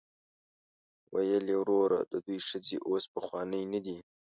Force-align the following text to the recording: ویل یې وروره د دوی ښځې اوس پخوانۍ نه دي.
ویل 1.13 1.45
یې 1.51 1.57
وروره 1.61 1.99
د 2.11 2.13
دوی 2.25 2.39
ښځې 2.47 2.77
اوس 2.89 3.03
پخوانۍ 3.13 3.63
نه 3.73 3.79
دي. 3.85 3.97